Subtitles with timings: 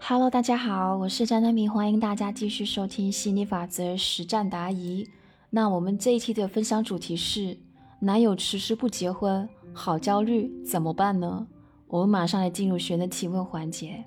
[0.00, 5.06] Hello，大家好，我是张丹明，欢迎大家继续收听心理法则实战答疑。
[5.50, 7.58] 那我们这一期的分享主题是：
[8.00, 11.46] 男友迟迟不结婚，好焦虑，怎么办呢？
[11.88, 14.02] 我们马上来进入学员提问环节。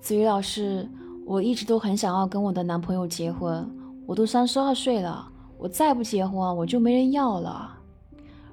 [0.00, 0.88] 子瑜老师，
[1.26, 3.68] 我一直都很想要跟我的男朋友结婚，
[4.06, 5.26] 我都三十二岁了，
[5.58, 7.78] 我再不结婚，我就没人要了。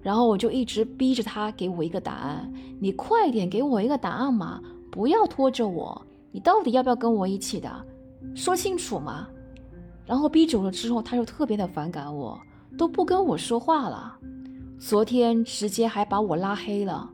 [0.02, 4.62] 然后我就一直逼着他给我一个答案，你快点给我一个答案嘛！
[4.98, 6.02] 不要拖着我，
[6.32, 7.70] 你到底要不要跟我一起的？
[8.34, 9.28] 说清楚嘛！
[10.08, 12.42] 然后逼久了之后，他就特别的反感我，
[12.80, 14.18] 都不跟我说话了。
[14.80, 17.08] 昨天直接还把我拉黑了，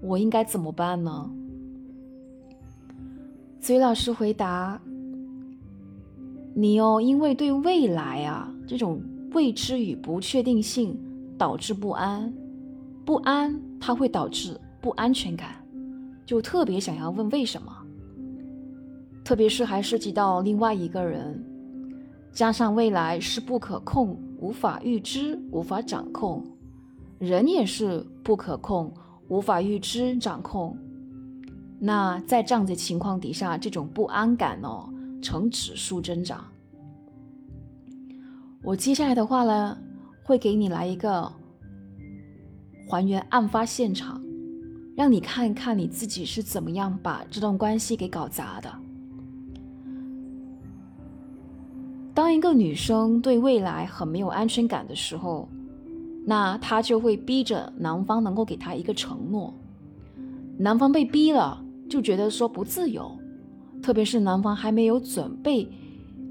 [0.00, 1.30] 我应该怎么办呢？
[3.60, 4.80] 子宇老师回答：
[6.54, 8.98] 你哦，因为对未来啊这种
[9.32, 10.98] 未知与不确定性
[11.36, 12.32] 导致不安，
[13.04, 15.62] 不安它会导致不安全感。
[16.26, 17.72] 就特别想要问为什么，
[19.24, 21.40] 特别是还涉及到另外一个人，
[22.32, 26.44] 加上未来是不可控、无法预知、无法掌控，
[27.20, 28.92] 人也是不可控、
[29.28, 30.76] 无法预知、掌控。
[31.78, 36.44] 那在这样的情况底下，这种不安感哦，呈指数增长。
[38.64, 39.78] 我接下来的话呢，
[40.24, 41.30] 会给你来一个
[42.88, 44.20] 还原案发现场。
[44.96, 48.72] 让你看看你自己是怎么样把这段关系给搞砸的。
[52.14, 55.46] 当一个女生对未来很没有安全感的时候，
[56.24, 59.52] 那她就会逼着男方能够给她一个承诺。
[60.56, 63.14] 男方被逼了，就觉得说不自由，
[63.82, 65.70] 特别是男方还没有准备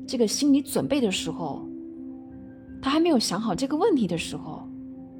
[0.07, 1.63] 这个心理准备的时候，
[2.81, 4.67] 他还没有想好这个问题的时候，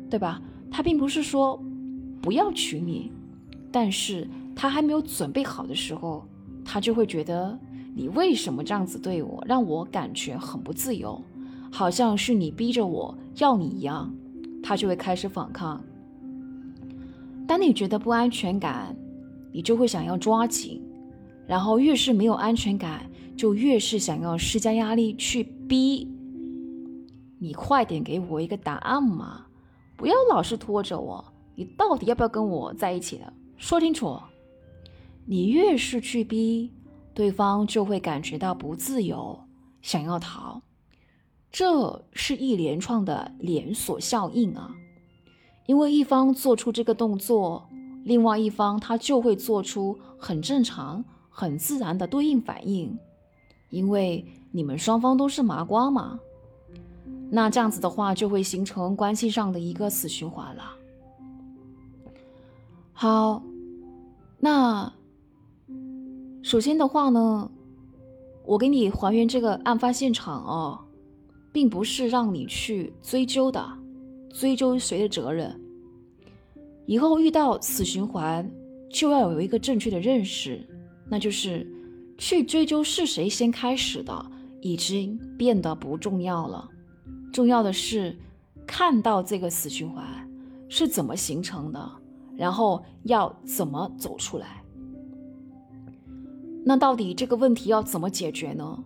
[0.10, 0.42] 对吧？
[0.72, 1.64] 他并不是说
[2.24, 3.12] 不要娶你。
[3.76, 6.26] 但是他还没有准备好的时候，
[6.64, 7.60] 他就会觉得
[7.94, 11.22] 你为什么这样子对我，让我感觉很不自由，
[11.70, 14.16] 好像是你逼着我要你一样，
[14.64, 15.84] 他就会开始反抗。
[17.46, 18.96] 当你觉得不安全感，
[19.52, 20.82] 你就会想要抓紧，
[21.46, 23.06] 然后越是没有安全感，
[23.36, 26.10] 就越是想要施加压力去逼
[27.40, 29.48] 你，快点给我一个答案嘛，
[29.98, 31.26] 不要老是拖着我，
[31.56, 33.34] 你到底要不要跟我在一起了？
[33.58, 34.20] 说清楚，
[35.26, 36.72] 你越是去逼
[37.14, 39.40] 对方，就会感觉到不自由，
[39.82, 40.62] 想要逃。
[41.52, 44.76] 这是一连串的连锁效应啊！
[45.68, 47.68] 因为一方做出这个动作，
[48.04, 52.98] 另外一方他就会做出很正常、很自然的对应反应。
[53.70, 56.20] 因为你们双方都是麻瓜嘛，
[57.32, 60.64] 那这样子的话，就会形成关系上的一个死循环了。
[62.98, 63.44] 好，
[64.40, 64.94] 那
[66.42, 67.52] 首先的话呢，
[68.46, 70.80] 我给你还原这个案发现场哦，
[71.52, 73.62] 并不是让你去追究的，
[74.34, 75.60] 追究谁的责任。
[76.86, 78.50] 以后遇到死循环，
[78.90, 80.66] 就要有一个正确的认识，
[81.10, 81.70] 那就是
[82.18, 84.26] 去追究是谁先开始的，
[84.62, 86.70] 已经变得不重要了。
[87.34, 88.18] 重要的是
[88.66, 90.06] 看到这个死循环
[90.70, 91.92] 是怎么形成的。
[92.38, 94.62] 然后要怎么走出来？
[96.64, 98.84] 那到底这个问题要怎么解决呢？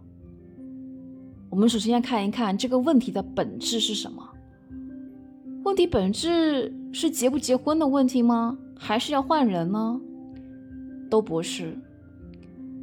[1.49, 4.29] 我们首先要看一看这个问题的本质是什么。
[5.63, 8.57] 问题本质是结不结婚的问题吗？
[8.77, 9.99] 还是要换人呢？
[11.09, 11.77] 都不是。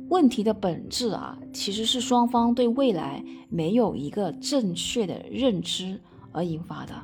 [0.09, 6.01] 问题的本质啊，其实是双方对未来没有一个正确的认知
[6.33, 6.95] 而引发的。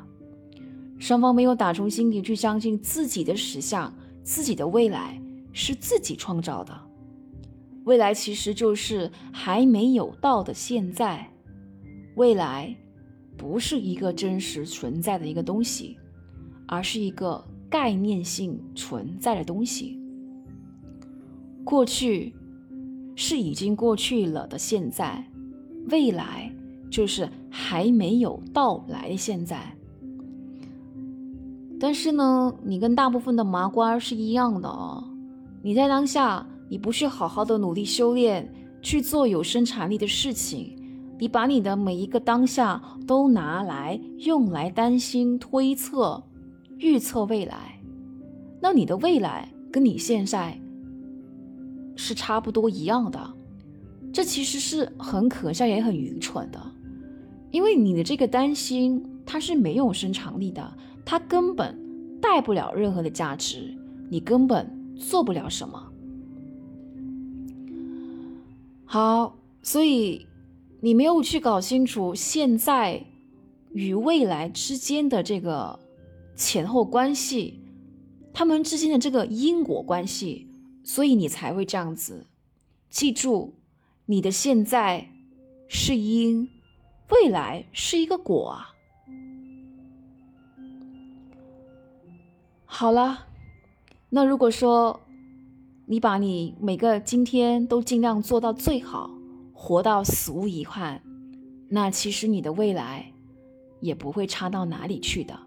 [1.02, 3.92] 双方没有打从心底去相信自己的实相，
[4.22, 5.20] 自己的未来
[5.52, 6.72] 是自己创造的。
[7.82, 11.28] 未来其实就是还没有到的现在。
[12.14, 12.72] 未来
[13.36, 15.98] 不是一个真实存在的一个东西，
[16.68, 19.98] 而是一个概念性存在的东西。
[21.64, 22.32] 过去
[23.16, 25.28] 是已经过去了的现在，
[25.90, 26.54] 未来
[26.88, 29.76] 就是还没有到来的现在。
[31.82, 35.02] 但是呢，你跟大部分的麻瓜是一样的哦。
[35.64, 38.49] 你在当下，你不去好好的努力修炼，
[38.81, 40.76] 去做有生产力的事情，
[41.19, 46.23] 你把你的每一个当下都拿来用来担心、推测、
[46.79, 47.81] 预测未来，
[48.61, 50.56] 那你的未来跟你现在
[51.96, 53.19] 是差不多一样的。
[54.12, 56.64] 这其实是很可笑也很愚蠢的，
[57.50, 60.73] 因为你的这个担心，它是没有生产力的。
[61.12, 61.79] 它根本
[62.23, 63.76] 带不了任何的价值，
[64.09, 65.93] 你根本做不了什么。
[68.87, 70.26] 好，所以
[70.81, 73.05] 你没有去搞清楚现在
[73.75, 75.79] 与未来之间的这个
[76.35, 77.61] 前后关系，
[78.32, 80.49] 他们之间的这个因果关系，
[80.82, 82.26] 所以你才会这样子。
[82.88, 83.53] 记住，
[84.06, 85.11] 你的现在
[85.69, 86.49] 是因，
[87.11, 88.70] 未来是一个果啊。
[92.74, 93.26] 好了，
[94.08, 94.98] 那如果说
[95.84, 99.10] 你把你每个今天都尽量做到最好，
[99.52, 101.02] 活到死无遗憾，
[101.69, 103.12] 那其实你的未来
[103.80, 105.38] 也不会差到哪里去的。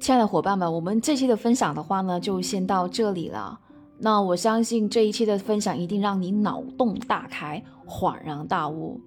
[0.00, 3.60] 亲爱的伙伴们，我们这期的分享的话呢，就先到这里了。
[3.98, 9.00] 那我相信这一期的分享一定让你脑洞大开、恍然大悟。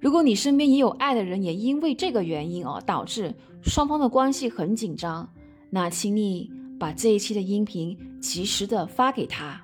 [0.00, 3.34] 如果你身边也有爱的人，也因为这个原因哦，导致
[3.66, 5.28] 双方的关系很紧张，
[5.70, 9.60] 那请你把这一期的音频及时的发给他，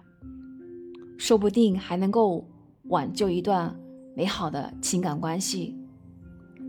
[1.16, 2.44] 说不定还能够
[2.88, 3.74] 挽救一段
[4.14, 5.74] 美好的情感关系。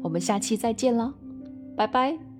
[0.01, 1.13] 我们下期再见了，
[1.75, 2.32] 拜拜。